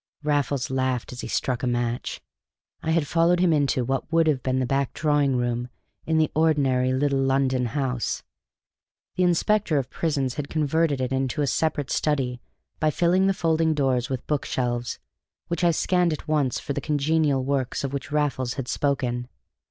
[0.23, 2.21] Raffles laughed as he struck a match.
[2.81, 5.69] I had followed him into what would have been the back drawing room
[6.07, 8.23] in the ordinary little London house;
[9.13, 12.41] the inspector of prisons had converted it into a separate study
[12.79, 14.97] by filling the folding doors with book shelves,
[15.49, 19.27] which I scanned at once for the congenial works of which Raffles had spoken.